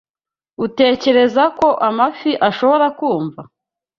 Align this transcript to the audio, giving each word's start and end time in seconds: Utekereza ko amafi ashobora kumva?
Utekereza 0.65 1.43
ko 1.59 1.67
amafi 1.87 2.31
ashobora 2.49 2.85
kumva? 2.97 3.41